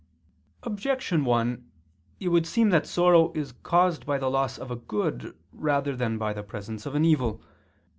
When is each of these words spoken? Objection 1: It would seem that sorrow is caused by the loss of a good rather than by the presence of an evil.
Objection 0.63 1.23
1: 1.25 1.69
It 2.19 2.29
would 2.29 2.47
seem 2.47 2.71
that 2.71 2.87
sorrow 2.87 3.31
is 3.33 3.51
caused 3.61 4.03
by 4.03 4.17
the 4.17 4.31
loss 4.31 4.57
of 4.57 4.71
a 4.71 4.75
good 4.75 5.37
rather 5.53 5.95
than 5.95 6.17
by 6.17 6.33
the 6.33 6.41
presence 6.41 6.87
of 6.87 6.95
an 6.95 7.05
evil. 7.05 7.39